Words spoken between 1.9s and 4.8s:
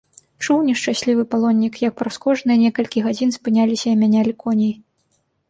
праз кожныя некалькі гадзін спыняліся і мянялі коней.